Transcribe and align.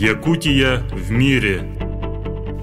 Якутия 0.00 0.84
в 0.92 1.10
мире. 1.10 1.62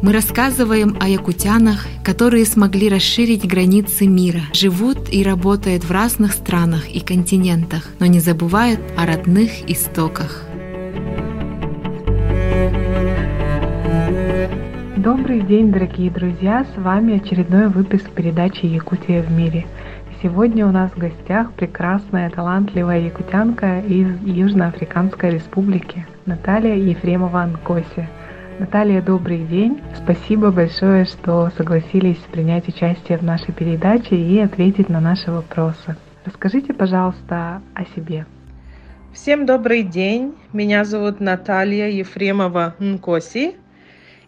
Мы 0.02 0.14
рассказываем 0.14 0.96
о 1.02 1.10
якутянах, 1.10 1.86
которые 2.02 2.46
смогли 2.46 2.88
расширить 2.88 3.46
границы 3.46 4.08
мира, 4.08 4.40
живут 4.54 5.14
и 5.14 5.22
работают 5.22 5.84
в 5.84 5.92
разных 5.92 6.32
странах 6.32 6.88
и 6.88 7.02
континентах, 7.02 7.90
но 8.00 8.06
не 8.06 8.22
забывают 8.22 8.80
о 8.96 9.06
родных 9.06 9.70
истоках. 9.70 10.46
Добрый 14.96 15.42
день, 15.42 15.74
дорогие 15.74 16.12
друзья! 16.12 16.66
С 16.74 16.82
вами 16.82 17.18
очередной 17.18 17.68
выпуск 17.68 18.10
передачи 18.16 18.66
«Якутия 18.66 19.22
в 19.22 19.30
мире». 19.30 19.66
Сегодня 20.22 20.66
у 20.66 20.72
нас 20.72 20.92
в 20.92 20.98
гостях 20.98 21.52
прекрасная, 21.54 22.30
талантливая 22.30 23.00
якутянка 23.00 23.82
из 23.82 24.08
Южноафриканской 24.22 25.32
республики 25.32 26.08
Наталья 26.26 26.76
Ефремова 26.76 27.42
Анкоси. 27.42 28.08
Наталья, 28.58 29.02
добрый 29.02 29.40
день. 29.40 29.82
Спасибо 29.94 30.52
большое, 30.52 31.04
что 31.04 31.52
согласились 31.58 32.18
принять 32.32 32.68
участие 32.70 33.18
в 33.18 33.24
нашей 33.24 33.54
передаче 33.54 34.16
и 34.16 34.40
ответить 34.40 34.88
на 34.88 35.02
наши 35.02 35.30
вопросы. 35.30 35.98
Расскажите, 36.24 36.74
пожалуйста, 36.74 37.62
о 37.74 37.84
себе. 37.94 38.26
Всем 39.14 39.46
добрый 39.46 39.84
день. 39.84 40.34
Меня 40.54 40.86
зовут 40.86 41.20
Наталья 41.20 41.90
Ефремова 41.90 42.76
Нкоси. 42.80 43.56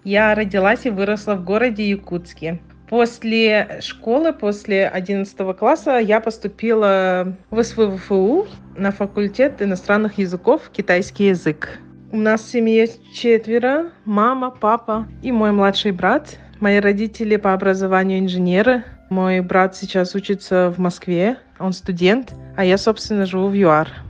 Я 0.03 0.35
родилась 0.35 0.85
и 0.85 0.89
выросла 0.89 1.35
в 1.35 1.45
городе 1.45 1.89
Якутске. 1.89 2.59
После 2.89 3.79
школы, 3.81 4.31
после 4.31 4.87
11 4.87 5.57
класса, 5.57 5.97
я 5.97 6.21
поступила 6.21 7.35
в 7.49 7.61
СВФУ 7.61 8.47
на 8.77 8.91
факультет 8.91 9.61
иностранных 9.61 10.17
языков 10.17 10.71
китайский 10.71 11.27
язык. 11.27 11.79
У 12.13 12.17
нас 12.17 12.41
в 12.41 12.49
семье 12.49 12.87
четверо. 13.13 13.91
Мама, 14.05 14.51
папа 14.51 15.07
и 15.21 15.33
мой 15.33 15.51
младший 15.51 15.91
брат. 15.91 16.39
Мои 16.61 16.79
родители 16.79 17.35
по 17.35 17.53
образованию 17.53 18.19
инженеры. 18.19 18.85
Мой 19.09 19.41
брат 19.41 19.75
сейчас 19.75 20.15
учится 20.15 20.73
в 20.75 20.79
Москве. 20.79 21.37
Он 21.59 21.73
студент. 21.73 22.33
А 22.55 22.63
я, 22.63 22.77
собственно, 22.77 23.25
живу 23.25 23.49
в 23.49 23.53
ЮАР. 23.53 24.06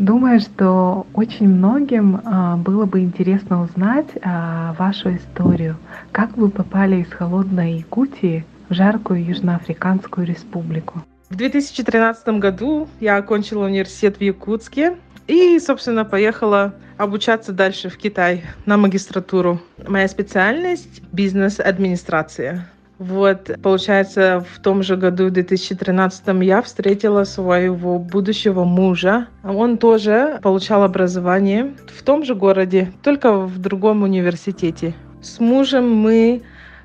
Думаю, 0.00 0.40
что 0.40 1.06
очень 1.12 1.46
многим 1.46 2.22
а, 2.24 2.56
было 2.56 2.86
бы 2.86 3.00
интересно 3.00 3.60
узнать 3.60 4.06
а, 4.22 4.74
вашу 4.78 5.14
историю. 5.14 5.76
Как 6.10 6.38
вы 6.38 6.48
попали 6.48 7.02
из 7.02 7.12
холодной 7.12 7.74
Якутии 7.74 8.46
в 8.70 8.74
жаркую 8.74 9.22
Южноафриканскую 9.22 10.26
республику? 10.26 11.02
В 11.28 11.36
2013 11.36 12.26
году 12.38 12.88
я 12.98 13.18
окончила 13.18 13.66
университет 13.66 14.16
в 14.16 14.22
Якутске 14.22 14.96
и, 15.26 15.58
собственно, 15.58 16.06
поехала 16.06 16.72
обучаться 16.96 17.52
дальше 17.52 17.90
в 17.90 17.98
Китай 17.98 18.44
на 18.64 18.78
магистратуру. 18.78 19.60
Моя 19.86 20.08
специальность– 20.08 21.02
бизнес-администрация. 21.12 22.70
Вот, 23.00 23.50
получается, 23.62 24.44
в 24.52 24.60
том 24.60 24.82
же 24.82 24.94
году, 24.94 25.28
в 25.28 25.30
2013, 25.30 26.22
я 26.42 26.60
встретила 26.60 27.24
своего 27.24 27.98
будущего 27.98 28.64
мужа. 28.64 29.26
Он 29.42 29.78
тоже 29.78 30.38
получал 30.42 30.82
образование 30.82 31.72
в 31.86 32.02
том 32.02 32.26
же 32.26 32.34
городе, 32.34 32.92
только 33.02 33.32
в 33.32 33.58
другом 33.58 34.02
университете. 34.02 34.92
С 35.22 35.40
мужем 35.40 35.90
мы 35.90 36.42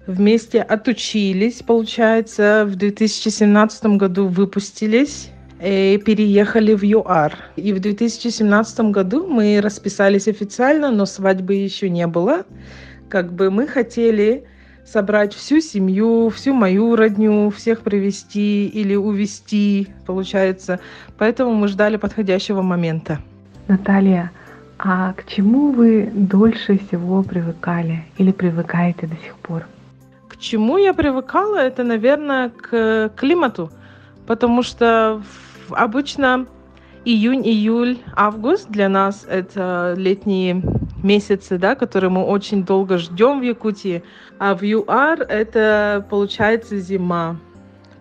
вместе 0.08 0.62
отучились, 0.62 1.62
получается, 1.62 2.64
в 2.66 2.78
2017 2.78 3.86
году 3.98 4.28
выпустились 4.28 5.32
и 5.62 6.02
переехали 6.06 6.76
в 6.76 6.84
ЮАР. 6.86 7.34
И 7.58 7.74
в 7.74 7.82
2017 7.82 8.80
году 8.92 9.28
мы 9.28 9.60
расписались 9.62 10.30
официально, 10.30 10.92
но 10.92 11.06
свадьбы 11.06 11.56
еще 11.56 11.90
не 11.90 12.08
было. 12.08 12.46
Как 13.10 13.34
бы 13.34 13.52
мы 13.52 13.68
хотели 13.68 14.46
собрать 14.86 15.34
всю 15.34 15.60
семью, 15.60 16.30
всю 16.30 16.54
мою 16.54 16.96
родню, 16.96 17.50
всех 17.50 17.82
привести 17.82 18.68
или 18.68 18.96
увести, 18.96 19.88
получается. 20.06 20.80
Поэтому 21.18 21.54
мы 21.54 21.68
ждали 21.68 21.98
подходящего 21.98 22.62
момента. 22.62 23.20
Наталья, 23.68 24.32
а 24.78 25.14
к 25.14 25.26
чему 25.26 25.72
вы 25.72 26.12
дольше 26.14 26.78
всего 26.78 27.24
привыкали 27.24 28.04
или 28.18 28.32
привыкаете 28.32 29.08
до 29.08 29.16
сих 29.16 29.36
пор? 29.38 29.66
К 30.28 30.38
чему 30.38 30.78
я 30.78 30.94
привыкала, 30.94 31.58
это, 31.58 31.84
наверное, 31.84 32.50
к 32.50 33.12
климату, 33.16 33.72
потому 34.28 34.64
что 34.64 35.22
обычно 35.70 36.46
июнь, 37.06 37.48
июль, 37.48 37.98
август 38.16 38.68
для 38.70 38.90
нас 38.90 39.26
это 39.30 39.94
летние 39.98 40.62
месяцы, 41.06 41.58
да, 41.58 41.76
которые 41.76 42.10
мы 42.10 42.24
очень 42.26 42.66
долго 42.66 42.98
ждем 42.98 43.40
в 43.40 43.44
Якутии. 43.44 44.04
А 44.40 44.56
в 44.56 44.64
ЮАР 44.64 45.22
это 45.22 46.06
получается 46.10 46.78
зима, 46.80 47.40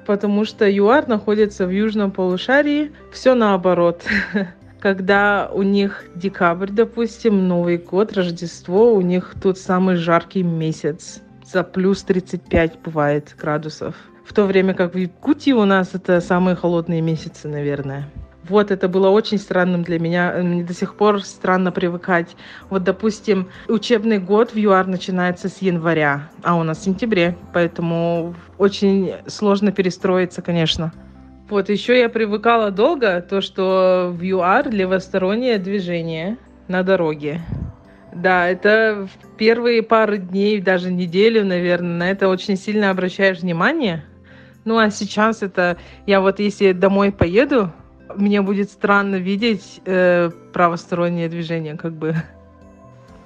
потому 0.06 0.44
что 0.44 0.69
ЮАР 0.69 1.06
находится 1.06 1.66
в 1.66 1.70
южном 1.70 2.10
полушарии, 2.10 2.91
все 3.12 3.34
наоборот. 3.34 4.03
Когда 4.81 5.48
у 5.53 5.62
них 5.62 6.04
декабрь, 6.14 6.70
допустим, 6.70 7.48
Новый 7.48 7.78
год, 7.78 8.12
Рождество, 8.12 8.93
у 8.93 9.00
них 9.00 9.34
тут 9.43 9.59
самый 9.59 9.97
жаркий 9.97 10.43
месяц. 10.43 11.22
За 11.44 11.62
плюс 11.62 12.03
35 12.03 12.81
бывает 12.84 13.34
градусов. 13.41 13.94
В 14.26 14.32
то 14.32 14.44
время 14.44 14.75
как 14.75 14.94
в 14.94 14.98
Якутии 14.98 15.53
у 15.53 15.64
нас 15.64 15.94
это 15.94 16.20
самые 16.20 16.56
холодные 16.56 17.00
месяцы, 17.00 17.48
наверное. 17.48 18.10
Вот 18.49 18.71
это 18.71 18.88
было 18.88 19.09
очень 19.09 19.38
странным 19.38 19.82
для 19.82 19.99
меня. 19.99 20.34
Мне 20.38 20.65
до 20.65 20.75
сих 20.75 20.97
пор 20.97 21.22
странно 21.22 21.72
привыкать. 21.72 22.37
Вот, 22.69 22.84
допустим, 22.84 23.49
учебный 23.69 24.19
год 24.19 24.53
в 24.53 24.56
ЮАР 24.56 24.87
начинается 24.87 25.49
с 25.49 25.62
января, 25.62 26.31
а 26.43 26.56
у 26.56 26.62
нас 26.62 26.78
в 26.78 26.84
сентябре, 26.84 27.37
поэтому 27.55 28.34
очень 28.59 29.15
сложно 29.27 29.72
перестроиться, 29.72 30.43
конечно. 30.43 30.93
Вот 31.49 31.69
еще 31.69 31.99
я 31.99 32.09
привыкала 32.09 32.71
долго, 32.71 33.21
то, 33.22 33.41
что 33.41 34.12
в 34.15 34.22
ЮАР 34.22 34.71
левостороннее 34.71 35.59
движение 35.59 36.37
на 36.69 36.82
дороге. 36.82 37.41
Да, 38.15 38.49
это 38.49 39.09
в 39.11 39.37
первые 39.37 39.82
пару 39.82 40.16
дней, 40.16 40.61
даже 40.61 40.93
неделю, 40.93 41.44
наверное, 41.44 41.97
на 41.97 42.11
это 42.11 42.28
очень 42.28 42.56
сильно 42.56 42.91
обращаешь 42.91 43.41
внимание. 43.41 44.05
Ну 44.65 44.78
а 44.78 44.91
сейчас 44.91 45.43
это, 45.43 45.76
я 46.06 46.21
вот 46.21 46.38
если 46.38 46.72
домой 46.72 47.12
поеду, 47.12 47.72
мне 48.16 48.42
будет 48.42 48.70
странно 48.70 49.16
видеть 49.16 49.80
э, 49.84 50.30
правостороннее 50.52 51.28
движение, 51.28 51.76
как 51.76 51.92
бы. 51.92 52.14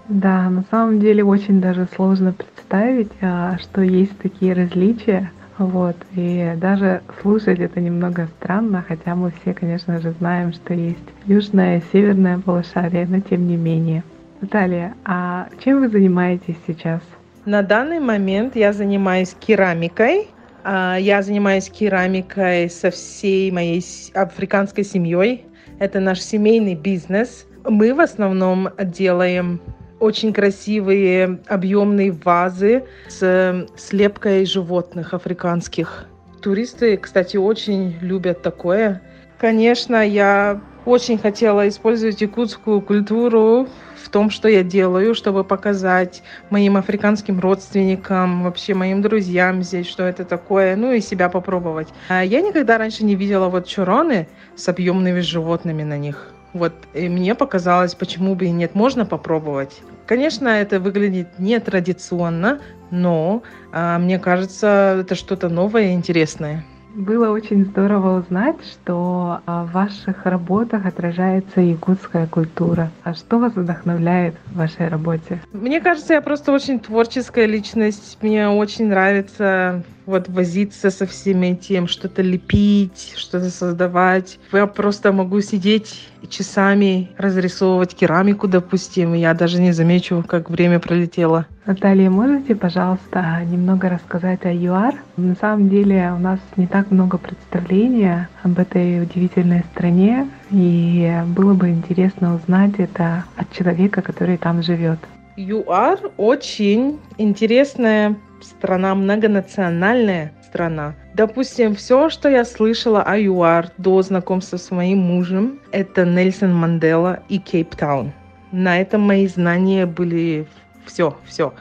Да, 0.09 0.49
на 0.49 0.65
самом 0.71 1.00
деле 1.00 1.22
очень 1.22 1.60
даже 1.60 1.87
сложно 1.94 2.32
представить, 2.32 3.12
а, 3.21 3.59
что 3.59 3.82
есть 3.82 4.16
такие 4.19 4.54
различия. 4.54 5.31
Вот, 5.59 5.97
и 6.15 6.54
даже 6.56 7.03
слушать 7.21 7.59
это 7.59 7.81
немного 7.81 8.28
странно, 8.38 8.84
хотя 8.87 9.16
мы 9.16 9.32
все, 9.41 9.53
конечно 9.53 10.00
же, 10.00 10.12
знаем, 10.12 10.53
что 10.53 10.72
есть 10.72 10.99
южное 11.26 11.78
и 11.78 11.82
северное 11.93 12.38
полушарие, 12.38 13.06
но 13.09 13.20
тем 13.20 13.49
не 13.49 13.56
менее. 13.56 14.05
Наталья, 14.41 14.94
а 15.05 15.49
чем 15.65 15.81
вы 15.81 15.88
занимаетесь 15.88 16.56
сейчас? 16.65 17.00
На 17.44 17.62
данный 17.62 17.99
момент 17.99 18.55
я 18.55 18.72
занимаюсь 18.72 19.34
керамикой, 19.41 20.28
я 20.64 21.22
занимаюсь 21.22 21.70
керамикой 21.70 22.69
со 22.70 22.91
всей 22.91 23.50
моей 23.50 23.84
африканской 24.14 24.84
семьей. 24.84 25.46
Это 25.78 26.00
наш 26.00 26.20
семейный 26.20 26.74
бизнес. 26.74 27.46
Мы 27.64 27.94
в 27.94 28.00
основном 28.00 28.70
делаем 28.78 29.60
очень 30.00 30.32
красивые 30.32 31.41
объемные 31.48 32.12
вазы 32.12 32.84
с 33.08 33.66
слепкой 33.76 34.44
животных 34.46 35.14
африканских. 35.14 36.06
Туристы, 36.41 36.96
кстати, 36.96 37.36
очень 37.36 37.96
любят 38.00 38.42
такое. 38.42 39.02
Конечно, 39.38 40.06
я 40.06 40.61
очень 40.88 41.19
хотела 41.19 41.69
использовать 41.69 42.20
якутскую 42.20 42.81
культуру 42.81 43.69
в 44.02 44.08
том, 44.08 44.31
что 44.31 44.49
я 44.49 44.62
делаю, 44.62 45.14
чтобы 45.14 45.44
показать 45.44 46.23
моим 46.50 46.76
африканским 46.76 47.40
родственникам, 47.40 48.43
вообще 48.43 48.75
моим 48.75 49.02
друзьям 49.02 49.62
здесь, 49.62 49.87
что 49.87 50.05
это 50.05 50.25
такое, 50.25 50.76
ну 50.76 50.93
и 50.93 51.00
себя 51.00 51.29
попробовать. 51.29 51.88
А 52.08 52.25
я 52.25 52.40
никогда 52.40 52.79
раньше 52.79 53.05
не 53.05 53.14
видела 53.14 53.49
вот 53.49 53.67
чуроны 53.67 54.29
с 54.56 54.69
объемными 54.69 55.20
животными 55.20 55.82
на 55.82 55.99
них. 55.99 56.32
Вот, 56.55 56.73
и 56.94 57.08
мне 57.08 57.35
показалось, 57.35 57.94
почему 57.94 58.35
бы 58.35 58.46
и 58.46 58.50
нет, 58.50 58.75
можно 58.75 59.05
попробовать. 59.05 59.82
Конечно, 60.06 60.49
это 60.49 60.81
выглядит 60.81 61.38
нетрадиционно, 61.38 62.61
но 62.90 63.43
а, 63.73 63.99
мне 63.99 64.19
кажется, 64.19 64.96
это 65.00 65.14
что-то 65.14 65.50
новое 65.50 65.90
и 65.90 65.93
интересное. 65.93 66.64
Было 66.94 67.31
очень 67.31 67.67
здорово 67.67 68.19
узнать, 68.19 68.56
что 68.64 69.40
а, 69.46 69.64
в 69.64 69.73
ваших 69.73 70.25
работах 70.25 70.87
отражается 70.87 71.61
якутская 71.61 72.26
культура. 72.26 72.90
А 73.05 73.14
что 73.14 73.38
вас 73.38 73.55
вдохновляет 73.55 74.35
в 74.46 74.56
вашей 74.56 74.88
работе? 74.88 75.40
Мне 75.52 75.81
кажется, 75.81 76.14
я 76.14 76.23
просто 76.23 76.50
очень 76.50 76.81
творческая 76.81 77.46
личность. 77.46 78.19
Мне 78.23 78.49
очень 78.49 78.88
нравится 78.88 79.85
вот 80.06 80.29
возиться 80.29 80.90
со 80.90 81.06
всем 81.06 81.43
этим, 81.43 81.87
что-то 81.87 82.23
лепить, 82.23 83.12
что-то 83.17 83.50
создавать. 83.50 84.40
Я 84.52 84.67
просто 84.67 85.12
могу 85.12 85.43
сидеть 85.43 86.08
часами, 86.31 87.11
разрисовывать 87.19 87.94
керамику, 87.94 88.49
допустим, 88.49 89.14
и 89.14 89.20
я 89.20 89.35
даже 89.35 89.61
не 89.61 89.73
замечу, 89.73 90.25
как 90.26 90.49
время 90.49 90.81
пролетело. 90.81 91.46
Наталья, 91.69 92.09
можете, 92.09 92.55
пожалуйста, 92.55 93.43
немного 93.44 93.91
рассказать 93.91 94.47
о 94.47 94.50
ЮАР? 94.50 94.94
На 95.19 95.35
самом 95.35 95.69
деле 95.69 96.11
у 96.17 96.19
нас 96.19 96.41
не 96.56 96.67
так 96.67 96.91
много 96.91 97.19
представления 97.19 98.31
об 98.43 98.59
этой 98.59 99.03
удивительной 99.03 99.65
стране, 99.75 100.31
и 100.50 101.12
было 101.26 101.53
бы 101.53 101.69
интересно 101.69 102.37
узнать 102.37 102.73
это 102.79 103.25
от 103.37 103.53
человека, 103.53 104.00
который 104.00 104.38
там 104.38 104.62
живет. 104.62 104.99
ЮАР 105.37 106.12
очень 106.17 106.99
интересная 107.19 108.17
страна, 108.41 108.94
многонациональная 108.94 110.32
страна. 110.49 110.94
Допустим, 111.12 111.75
все, 111.75 112.09
что 112.09 112.31
я 112.31 112.47
слышала 112.47 113.03
о 113.03 113.19
ЮАР 113.19 113.73
до 113.76 114.00
знакомства 114.00 114.56
с 114.56 114.71
моим 114.71 115.00
мужем, 115.00 115.59
это 115.71 116.06
Нельсон 116.06 116.55
Мандела 116.55 117.19
и 117.29 117.38
Кейптаун. 117.38 118.12
На 118.53 118.81
этом 118.81 119.03
мои 119.03 119.26
знания 119.26 119.85
были 119.85 120.47
все, 120.88 121.17
все. 121.26 121.55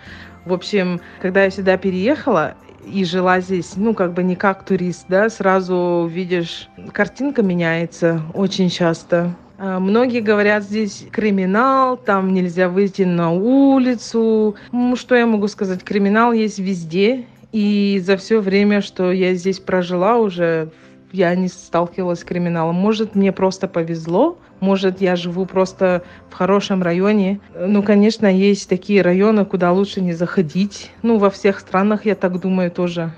В 0.45 0.53
общем, 0.53 1.01
когда 1.21 1.43
я 1.43 1.49
сюда 1.49 1.77
переехала 1.77 2.55
и 2.85 3.03
жила 3.03 3.41
здесь, 3.41 3.73
ну, 3.75 3.93
как 3.93 4.13
бы 4.13 4.23
не 4.23 4.35
как 4.35 4.63
турист, 4.63 5.05
да, 5.09 5.29
сразу 5.29 6.09
видишь, 6.11 6.69
картинка 6.93 7.43
меняется 7.43 8.21
очень 8.33 8.69
часто. 8.69 9.35
А, 9.57 9.79
многие 9.79 10.21
говорят, 10.21 10.63
здесь 10.63 11.05
криминал, 11.11 11.97
там 11.97 12.33
нельзя 12.33 12.69
выйти 12.69 13.01
на 13.01 13.31
улицу. 13.31 14.55
Что 14.95 15.15
я 15.15 15.25
могу 15.25 15.47
сказать? 15.47 15.83
Криминал 15.83 16.31
есть 16.31 16.59
везде. 16.59 17.25
И 17.51 18.01
за 18.05 18.17
все 18.17 18.39
время, 18.39 18.81
что 18.81 19.11
я 19.11 19.33
здесь 19.33 19.59
прожила 19.59 20.17
уже, 20.17 20.69
я 21.17 21.35
не 21.35 21.47
сталкивалась 21.47 22.19
с 22.19 22.23
криминалом. 22.23 22.75
Может, 22.75 23.15
мне 23.15 23.31
просто 23.31 23.67
повезло, 23.67 24.37
может, 24.59 25.01
я 25.01 25.15
живу 25.15 25.45
просто 25.45 26.03
в 26.29 26.33
хорошем 26.33 26.81
районе. 26.81 27.39
Ну, 27.59 27.83
конечно, 27.83 28.25
есть 28.27 28.69
такие 28.69 29.01
районы, 29.01 29.45
куда 29.45 29.71
лучше 29.71 30.01
не 30.01 30.13
заходить. 30.13 30.91
Ну, 31.01 31.17
во 31.17 31.29
всех 31.29 31.59
странах, 31.59 32.05
я 32.05 32.15
так 32.15 32.39
думаю, 32.39 32.71
тоже. 32.71 33.11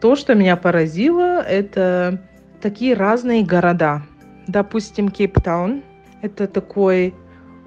То, 0.00 0.16
что 0.16 0.34
меня 0.34 0.56
поразило, 0.56 1.40
это 1.40 2.22
такие 2.60 2.94
разные 2.94 3.44
города. 3.44 4.02
Допустим, 4.46 5.08
Кейптаун. 5.08 5.82
Это 6.22 6.46
такой 6.46 7.14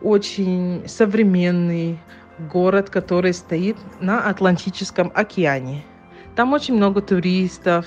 очень 0.01 0.83
современный 0.87 1.99
город, 2.51 2.89
который 2.89 3.33
стоит 3.33 3.77
на 3.99 4.27
Атлантическом 4.27 5.11
океане. 5.13 5.83
Там 6.35 6.53
очень 6.53 6.75
много 6.75 7.01
туристов, 7.01 7.85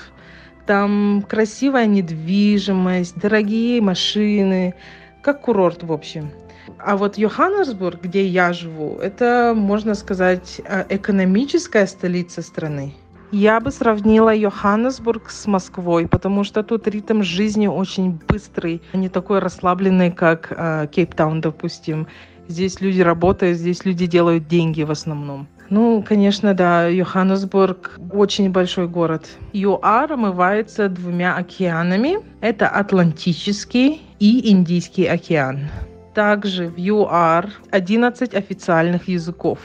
там 0.66 1.24
красивая 1.28 1.86
недвижимость, 1.86 3.18
дорогие 3.18 3.80
машины, 3.80 4.74
как 5.22 5.42
курорт, 5.42 5.82
в 5.82 5.92
общем. 5.92 6.30
А 6.78 6.96
вот 6.96 7.18
Йоханнесбург, 7.18 8.02
где 8.02 8.26
я 8.26 8.52
живу, 8.52 8.96
это, 8.96 9.54
можно 9.56 9.94
сказать, 9.94 10.60
э, 10.64 10.84
экономическая 10.88 11.86
столица 11.86 12.42
страны. 12.42 12.94
Я 13.30 13.58
бы 13.60 13.70
сравнила 13.70 14.34
Йоханнесбург 14.34 15.30
с 15.30 15.46
Москвой, 15.46 16.06
потому 16.06 16.44
что 16.44 16.62
тут 16.62 16.86
ритм 16.86 17.22
жизни 17.22 17.66
очень 17.66 18.20
быстрый, 18.28 18.80
а 18.92 18.96
не 18.96 19.08
такой 19.08 19.40
расслабленный, 19.40 20.12
как 20.12 20.52
э, 20.56 20.86
Кейптаун, 20.90 21.40
допустим. 21.40 22.06
Здесь 22.48 22.80
люди 22.80 23.00
работают, 23.00 23.58
здесь 23.58 23.84
люди 23.84 24.06
делают 24.06 24.46
деньги 24.46 24.82
в 24.82 24.90
основном. 24.90 25.48
Ну, 25.70 26.04
конечно, 26.06 26.52
да, 26.54 26.86
Йоханнесбург 26.86 27.98
очень 28.12 28.50
большой 28.50 28.86
город. 28.86 29.26
ЮАР 29.52 30.12
омывается 30.12 30.88
двумя 30.88 31.36
океанами. 31.36 32.18
Это 32.40 32.68
Атлантический 32.68 34.02
и 34.20 34.50
Индийский 34.50 35.06
океан. 35.06 35.70
Также 36.14 36.68
в 36.68 36.78
ЮАР 36.78 37.50
11 37.70 38.34
официальных 38.34 39.08
языков. 39.08 39.58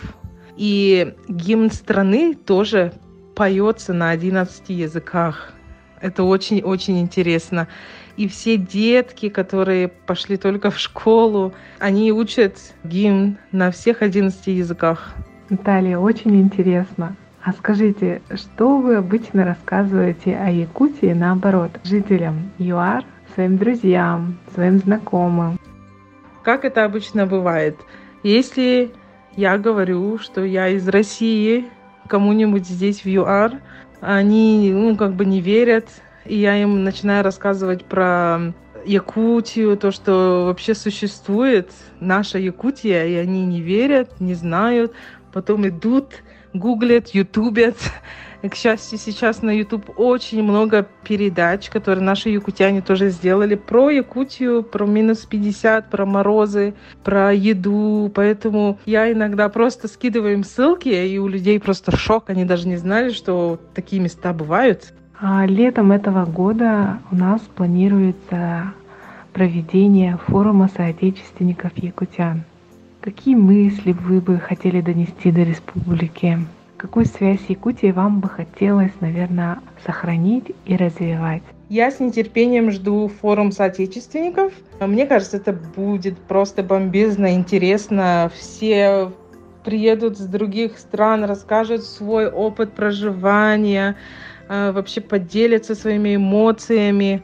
И 0.56 1.13
гимн 1.28 1.69
страны 1.69 2.34
тоже 2.34 2.94
поется 3.36 3.94
на 3.94 4.12
11 4.12 4.69
языках. 4.69 5.54
Это 6.01 6.24
очень-очень 6.24 7.00
интересно. 7.00 7.68
И 8.16 8.28
все 8.28 8.57
детки, 8.57 9.30
которые 9.30 9.90
пошли 9.90 10.38
только 10.38 10.72
в 10.72 10.80
школу, 10.80 11.54
они 11.78 12.12
учат 12.12 12.57
гимн 12.84 13.38
на 13.51 13.72
всех 13.72 14.01
11 14.01 14.48
языках. 14.48 15.13
Наталья, 15.50 15.98
очень 15.98 16.40
интересно. 16.40 17.16
А 17.44 17.54
скажите, 17.54 18.22
что 18.36 18.78
вы 18.78 18.96
обычно 18.96 19.46
рассказываете 19.46 20.38
о 20.38 20.51
Якутии 20.51 21.13
наоборот 21.13 21.72
жителям 21.84 22.51
ЮАР, 22.60 23.04
своим 23.34 23.57
друзьям, 23.57 24.38
своим 24.54 24.78
знакомым? 24.78 25.57
Как 26.44 26.66
это 26.66 26.86
обычно 26.86 27.25
бывает? 27.25 27.78
Если 28.22 28.92
я 29.36 29.57
говорю, 29.57 30.19
что 30.19 30.44
я 30.44 30.68
из 30.68 30.88
России, 30.88 31.66
кому-нибудь 32.07 32.68
здесь 32.68 33.04
в 33.04 33.07
ЮАР, 33.07 33.54
они, 34.01 34.72
ну, 34.72 34.96
как 34.96 35.13
бы 35.13 35.25
не 35.25 35.42
верят, 35.42 35.88
и 36.25 36.36
я 36.36 36.62
им 36.62 36.84
начинаю 36.84 37.24
рассказывать 37.24 37.86
про 37.86 38.54
Якутию, 38.86 39.78
то, 39.78 39.92
что 39.92 40.46
вообще 40.46 40.74
существует 40.74 41.72
наша 42.00 42.38
Якутия, 42.38 43.06
и 43.06 43.16
они 43.16 43.46
не 43.46 43.62
верят, 43.62 44.19
не 44.19 44.34
знают, 44.36 44.94
потом 45.31 45.67
идут, 45.67 46.23
гуглят, 46.53 47.09
ютубят. 47.09 47.75
К 48.41 48.55
счастью, 48.55 48.97
сейчас 48.97 49.41
на 49.41 49.49
YouTube 49.49 49.91
очень 49.97 50.41
много 50.43 50.87
передач, 51.03 51.69
которые 51.69 52.03
наши 52.03 52.29
якутяне 52.29 52.81
тоже 52.81 53.09
сделали 53.09 53.55
про 53.55 53.89
Якутию, 53.89 54.63
про 54.63 54.85
минус 54.85 55.25
50, 55.25 55.89
про 55.89 56.05
морозы, 56.05 56.73
про 57.03 57.33
еду. 57.33 58.09
Поэтому 58.15 58.79
я 58.85 59.11
иногда 59.11 59.49
просто 59.49 59.89
скидываю 59.89 60.33
им 60.33 60.45
ссылки, 60.45 60.87
и 60.87 61.17
у 61.17 61.27
людей 61.27 61.59
просто 61.59 61.95
шок. 61.95 62.29
Они 62.29 62.45
даже 62.45 62.67
не 62.69 62.77
знали, 62.77 63.09
что 63.09 63.59
такие 63.73 64.01
места 64.01 64.31
бывают. 64.31 64.93
А 65.19 65.45
летом 65.45 65.91
этого 65.91 66.25
года 66.25 66.99
у 67.11 67.15
нас 67.15 67.41
планируется 67.41 68.73
проведение 69.33 70.17
форума 70.27 70.69
соотечественников 70.73 71.71
якутян. 71.75 72.45
Какие 73.01 73.36
мысли 73.36 73.94
вы 73.94 74.19
бы 74.19 74.38
хотели 74.40 74.81
донести 74.81 75.31
до 75.31 75.44
республики? 75.44 76.38
Какую 76.75 77.06
связь 77.06 77.40
с 77.40 77.50
Якутией 77.50 77.94
вам 77.94 78.19
бы 78.19 78.28
хотелось, 78.28 78.92
наверное, 79.00 79.60
сохранить 79.86 80.51
и 80.66 80.75
развивать? 80.75 81.42
Я 81.69 81.92
с 81.92 82.01
нетерпением 82.01 82.72
жду 82.72 83.07
форум 83.07 83.54
соотечественников. 83.54 84.51
Мне 84.81 85.06
кажется, 85.06 85.38
это 85.38 85.53
будет 85.53 86.18
просто 86.18 86.62
бомбезно, 86.62 87.36
интересно. 87.36 88.29
Все 88.36 89.13
приедут 89.63 90.18
с 90.18 90.25
других 90.25 90.77
стран, 90.77 91.24
расскажут 91.24 91.86
свой 91.86 92.29
опыт 92.29 92.74
проживания, 92.74 93.96
а, 94.50 94.74
вообще 94.74 95.00
поделятся 95.00 95.74
своими 95.74 96.18
эмоциями. 96.18 97.22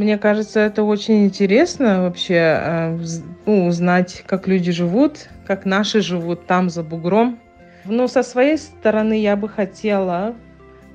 Мне 0.00 0.16
кажется, 0.16 0.60
это 0.60 0.82
очень 0.82 1.26
интересно 1.26 2.04
вообще 2.04 2.38
а, 2.38 2.98
ну, 3.44 3.66
узнать, 3.66 4.24
как 4.26 4.48
люди 4.48 4.72
живут, 4.72 5.28
как 5.46 5.66
наши 5.66 6.00
живут 6.00 6.46
там 6.46 6.70
за 6.70 6.82
бугром. 6.82 7.38
Но 7.84 8.08
со 8.08 8.22
своей 8.22 8.56
стороны 8.56 9.20
я 9.20 9.36
бы 9.36 9.46
хотела 9.46 10.34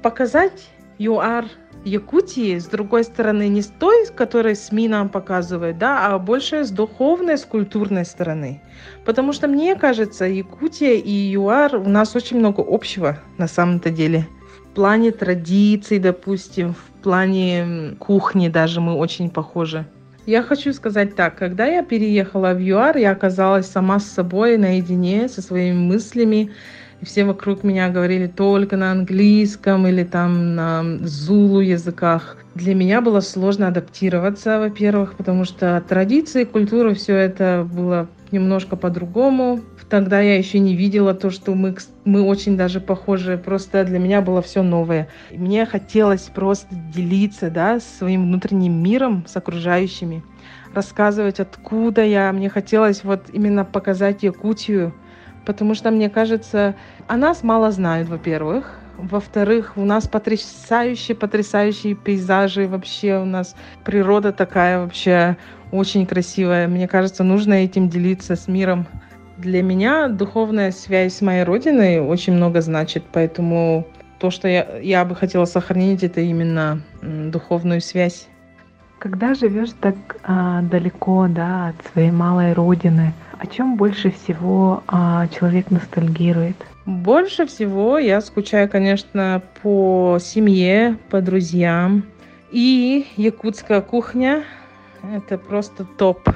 показать 0.02 0.70
ЮАР 0.98 1.46
Якутии, 1.84 2.58
с 2.58 2.66
другой 2.66 3.04
стороны, 3.04 3.48
не 3.48 3.62
с 3.62 3.68
той, 3.68 4.08
которой 4.08 4.56
СМИ 4.56 4.90
нам 4.90 5.10
показывают, 5.10 5.78
да, 5.78 6.08
а 6.08 6.18
больше 6.18 6.64
с 6.64 6.72
духовной, 6.72 7.38
с 7.38 7.46
культурной 7.46 8.06
стороны. 8.06 8.64
Потому 9.06 9.34
что 9.34 9.48
мне 9.48 9.76
кажется, 9.76 10.26
Якутия 10.26 10.94
и 10.94 11.12
ЮАР 11.12 11.76
у 11.76 11.88
нас 11.88 12.16
очень 12.16 12.40
много 12.40 12.66
общего 12.68 13.20
на 13.38 13.48
самом-то 13.48 13.92
деле 13.92 14.26
плане 14.76 15.12
традиций, 15.12 16.00
допустим, 16.00 16.74
в 16.74 17.04
плане 17.04 17.96
кухни 18.00 18.50
даже 18.50 18.82
мы 18.82 18.94
очень 18.94 19.30
похожи. 19.30 19.86
Я 20.26 20.44
хочу 20.44 20.74
сказать 20.74 21.16
так, 21.16 21.36
когда 21.36 21.66
я 21.66 21.84
переехала 21.84 22.54
в 22.54 22.60
ЮАР, 22.60 22.98
я 22.98 23.12
оказалась 23.12 23.68
сама 23.68 24.00
с 24.00 24.06
собой 24.06 24.58
наедине, 24.58 25.30
со 25.30 25.42
своими 25.42 25.78
мыслями, 25.78 26.50
и 27.02 27.06
все 27.06 27.26
вокруг 27.26 27.64
меня 27.64 27.90
говорили 27.90 28.28
только 28.28 28.78
на 28.78 28.92
английском 28.92 29.88
или 29.88 30.04
там 30.04 30.56
на 30.56 30.84
зулу 31.02 31.60
языках. 31.60 32.38
Для 32.56 32.74
меня 32.74 33.02
было 33.02 33.20
сложно 33.20 33.68
адаптироваться, 33.68 34.60
во-первых, 34.60 35.16
потому 35.16 35.44
что 35.44 35.84
традиции, 35.88 36.46
культура, 36.46 36.94
все 36.94 37.16
это 37.16 37.68
было 37.70 38.08
немножко 38.32 38.76
по-другому. 38.76 39.62
Тогда 39.90 40.20
я 40.20 40.38
еще 40.38 40.60
не 40.60 40.76
видела 40.76 41.14
то, 41.14 41.30
что 41.30 41.54
мы, 41.54 41.76
мы 42.06 42.24
очень 42.24 42.58
даже 42.58 42.80
похожи. 42.80 43.38
Просто 43.38 43.84
для 43.84 44.00
меня 44.00 44.22
было 44.22 44.42
все 44.42 44.64
новое. 44.64 45.10
мне 45.32 45.66
хотелось 45.66 46.24
просто 46.34 46.68
делиться 46.94 47.50
да, 47.52 47.80
своим 47.80 48.24
внутренним 48.24 48.82
миром 48.82 49.26
с 49.28 49.36
окружающими, 49.36 50.24
рассказывать, 50.74 51.40
откуда 51.40 52.04
я. 52.04 52.32
Мне 52.32 52.50
хотелось 52.50 53.04
вот 53.04 53.26
именно 53.32 53.64
показать 53.64 54.24
Якутию, 54.24 54.94
потому 55.46 55.76
что, 55.76 55.92
мне 55.92 56.10
кажется, 56.10 56.76
о 57.08 57.18
нас 57.18 57.44
мало 57.44 57.72
знают, 57.72 58.10
во-первых. 58.10 58.80
Во-вторых, 58.98 59.74
у 59.76 59.84
нас 59.84 60.08
потрясающие, 60.08 61.16
потрясающие 61.16 61.96
пейзажи. 61.96 62.68
Вообще 62.68 63.20
у 63.20 63.26
нас 63.26 63.56
природа 63.84 64.32
такая 64.32 64.80
вообще 64.80 65.38
очень 65.72 66.06
красивая. 66.06 66.68
Мне 66.68 66.88
кажется, 66.88 67.24
нужно 67.24 67.54
этим 67.54 67.90
делиться 67.90 68.36
с 68.36 68.48
миром. 68.48 68.88
Для 69.38 69.62
меня 69.62 70.08
духовная 70.08 70.72
связь 70.72 71.16
с 71.16 71.22
моей 71.22 71.44
родиной 71.44 72.00
очень 72.00 72.34
много 72.34 72.62
значит, 72.62 73.04
поэтому 73.12 73.86
то, 74.18 74.32
что 74.32 74.48
я, 74.48 74.78
я 74.82 75.04
бы 75.04 75.14
хотела 75.14 75.44
сохранить, 75.44 76.04
это 76.04 76.22
именно 76.22 76.82
духовную 77.02 77.82
связь. 77.82 78.30
Когда 79.06 79.36
живешь 79.36 79.70
так 79.80 79.96
а, 80.24 80.64
далеко, 80.64 81.28
да, 81.30 81.68
от 81.68 81.76
своей 81.92 82.10
малой 82.10 82.54
родины, 82.54 83.14
о 83.38 83.46
чем 83.46 83.76
больше 83.76 84.10
всего 84.10 84.82
а, 84.88 85.28
человек 85.28 85.70
ностальгирует? 85.70 86.56
Больше 86.88 87.46
всего 87.46 88.00
я 88.00 88.20
скучаю, 88.20 88.68
конечно, 88.68 89.44
по 89.62 90.18
семье, 90.20 90.98
по 91.12 91.22
друзьям. 91.22 92.04
И 92.50 93.06
якутская 93.16 93.82
кухня– 93.82 94.44
это 95.14 95.38
просто 95.38 95.86
топ. 95.86 96.28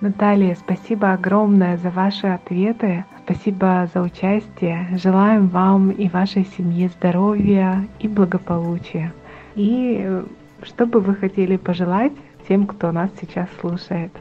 Наталья, 0.00 0.54
спасибо 0.54 1.14
огромное 1.14 1.78
за 1.78 1.90
ваши 1.90 2.28
ответы. 2.28 3.04
Спасибо 3.24 3.90
за 3.92 4.02
участие. 4.02 4.86
Желаем 5.02 5.48
вам 5.48 5.90
и 5.90 6.08
вашей 6.08 6.46
семье 6.56 6.90
здоровья 6.90 7.88
и 7.98 8.06
благополучия. 8.06 9.12
И 9.56 9.96
э, 9.98 10.22
что 10.66 10.86
бы 10.86 11.00
вы 11.00 11.14
хотели 11.14 11.56
пожелать 11.56 12.12
тем, 12.48 12.66
кто 12.66 12.92
нас 12.92 13.10
сейчас 13.20 13.48
слушает? 13.60 14.12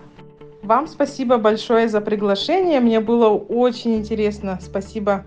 Вам 0.64 0.88
спасибо 0.88 1.38
большое 1.38 1.88
за 1.90 2.02
приглашение. 2.02 2.80
Мне 2.80 3.00
было 3.00 3.30
очень 3.30 3.96
интересно. 3.96 4.60
Спасибо. 4.62 5.26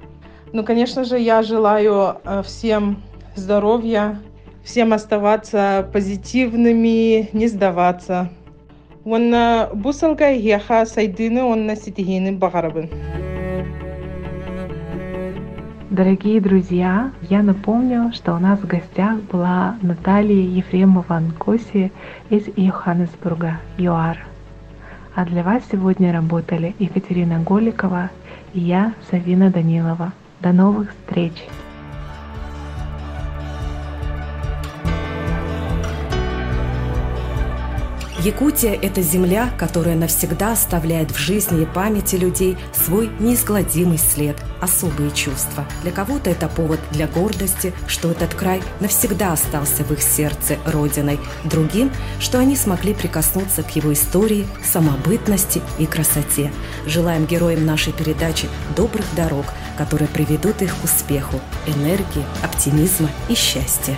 Ну, 0.53 0.65
конечно 0.65 1.05
же, 1.05 1.19
я 1.19 1.43
желаю 1.43 2.17
э, 2.25 2.43
всем 2.43 3.03
здоровья, 3.37 4.21
всем 4.65 4.93
оставаться 4.93 5.89
позитивными, 5.93 7.29
не 7.33 7.49
сдаваться. 7.49 8.31
Онна 9.05 9.71
бусалга 9.73 10.31
яха 10.31 10.85
сайдыны 10.87 11.41
онна 11.41 11.77
ситихины 11.77 12.33
багарабын. 12.33 12.91
Дорогие 15.91 16.39
друзья, 16.43 17.13
я 17.31 17.43
напомню, 17.43 18.13
что 18.13 18.35
у 18.35 18.39
нас 18.39 18.61
в 18.61 18.67
гостях 18.67 19.23
была 19.33 19.79
Наталья 19.81 20.35
Ефремова 20.35 21.17
Анкоси 21.17 21.91
из 22.29 22.47
Йоханнесбурга, 22.57 23.57
ЮАР. 23.79 24.19
А 25.15 25.25
для 25.25 25.43
вас 25.43 25.63
сегодня 25.73 26.13
работали 26.13 26.75
Екатерина 26.79 27.41
Голикова 27.41 28.11
и 28.53 28.61
я, 28.61 28.93
Савина 29.11 29.49
Данилова. 29.49 30.13
До 30.41 30.53
новых 30.53 30.91
встреч! 30.91 31.33
Якутия– 38.21 38.75
это 38.83 39.01
земля, 39.01 39.49
которая 39.57 39.95
навсегда 39.95 40.51
оставляет 40.51 41.13
в 41.13 41.19
жизни 41.19 41.63
и 41.63 41.67
памяти 41.67 42.17
людей 42.17 42.59
свой 42.73 43.11
неизгладимый 43.21 43.97
след, 43.97 44.37
особые 44.61 45.13
чувства. 45.13 45.65
Для 45.83 45.93
кого-то 45.93 46.29
это 46.29 46.49
повод 46.49 46.81
для 46.91 47.07
гордости, 47.07 47.73
что 47.87 48.11
этот 48.11 48.35
край 48.35 48.61
навсегда 48.81 49.35
остался 49.35 49.85
в 49.85 49.93
их 49.93 50.03
сердце 50.03 50.57
родиной. 50.67 51.21
Другим, 51.45 51.93
что 52.19 52.41
они 52.41 52.57
смогли 52.57 52.93
прикоснуться 52.93 53.63
к 53.63 53.77
его 53.77 53.93
истории, 53.93 54.49
самобытности 54.65 55.63
и 55.79 55.87
красоте. 55.87 56.51
Желаем 56.87 57.25
героям 57.25 57.65
нашей 57.67 57.93
передачи 57.93 58.49
добрых 58.75 59.07
дорог, 59.15 59.47
которые 59.77 60.09
приведут 60.09 60.61
их 60.61 60.75
к 60.75 60.85
успеху, 60.85 61.39
энергии, 61.69 62.25
оптимизма 62.43 63.11
и 63.29 63.35
счастья. 63.37 63.97